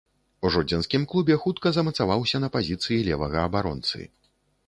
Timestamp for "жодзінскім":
0.53-1.03